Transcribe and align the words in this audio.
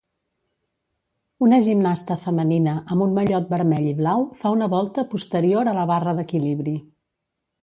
Una 1.47 1.59
gimnasta 1.67 2.17
femenina 2.23 2.73
amb 2.95 3.05
un 3.07 3.13
mallot 3.19 3.53
vermell 3.53 3.87
i 3.93 3.95
blau 4.03 4.25
fa 4.41 4.55
una 4.57 4.71
volta 4.75 5.05
posterior 5.13 5.71
a 5.75 5.81
la 5.83 5.87
barra 5.95 6.19
d'equilibri. 6.23 6.75